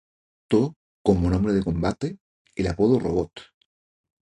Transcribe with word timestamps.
Adoptó, 0.49 0.73
como 1.03 1.29
nombre 1.29 1.53
de 1.53 1.63
combate, 1.63 2.17
el 2.55 2.65
apodo 2.65 2.99
"Robot". 2.99 3.31